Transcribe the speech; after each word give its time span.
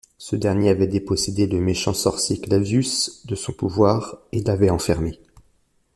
Ce 0.17 0.35
dernier 0.35 0.69
avait 0.69 0.87
dépossédé 0.87 1.45
le 1.45 1.59
méchant 1.59 1.93
sorcier 1.93 2.41
Clavius 2.41 3.23
de 3.27 3.35
ses 3.35 3.51
pouvoirs 3.53 4.17
et 4.31 4.41
l'avait 4.41 4.71
enfermé. 4.71 5.19